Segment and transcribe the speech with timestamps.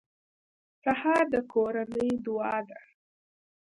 [0.83, 2.79] سهار د کورنۍ دعا ده.